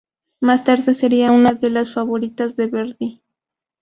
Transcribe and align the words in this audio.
Más 0.39 0.63
tarde 0.63 0.95
sería 0.95 1.31
una 1.31 1.51
de 1.53 1.69
las 1.69 1.93
favoritas 1.93 2.55
de 2.55 2.65
Verdi. 2.65 3.21